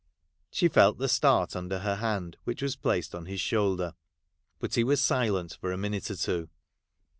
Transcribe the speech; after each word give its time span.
'She 0.51 0.67
felt 0.67 0.97
the 0.97 1.07
start 1.07 1.55
under 1.55 1.77
her 1.81 1.97
hand 1.97 2.35
which 2.43 2.63
was 2.63 2.75
placed 2.75 3.13
on 3.13 3.27
his 3.27 3.39
shoulder, 3.39 3.93
but 4.57 4.73
he 4.73 4.83
was 4.83 4.99
silent 4.99 5.55
for 5.61 5.71
a 5.71 5.77
minute 5.77 6.09
or 6.09 6.15
two. 6.15 6.49